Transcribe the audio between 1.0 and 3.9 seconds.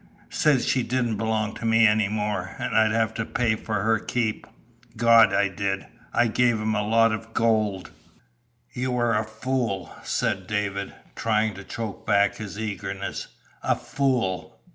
belong to me any more, an' I'd have to pay for